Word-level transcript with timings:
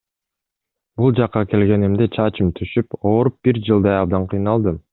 Бул 1.01 1.11
жакка 1.19 1.43
келгенимде 1.51 2.07
чачым 2.17 2.51
түшүп, 2.61 2.97
ооруп 3.11 3.39
бир 3.49 3.61
жылдай 3.69 3.99
абдан 4.01 4.27
кыйналдым. 4.33 4.85